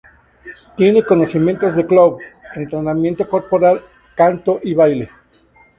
Tiene 0.77 1.03
conocimientos 1.05 1.75
de 1.75 1.85
clown, 1.85 2.17
entrenamiento 2.55 3.29
corporal, 3.29 3.83
canto 4.15 4.59
y 4.63 4.73
baile. 4.73 5.11